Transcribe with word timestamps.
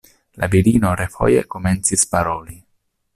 La 0.43 0.47
virino 0.53 0.93
refoje 1.01 1.43
komencis 1.57 2.07
paroli. 2.15 2.57